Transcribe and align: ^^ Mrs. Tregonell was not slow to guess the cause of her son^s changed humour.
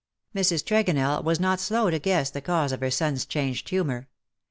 ^^ 0.35 0.41
Mrs. 0.41 0.63
Tregonell 0.63 1.23
was 1.23 1.39
not 1.39 1.59
slow 1.59 1.91
to 1.91 1.99
guess 1.99 2.31
the 2.31 2.41
cause 2.41 2.71
of 2.71 2.79
her 2.81 2.87
son^s 2.87 3.27
changed 3.27 3.69
humour. 3.69 4.07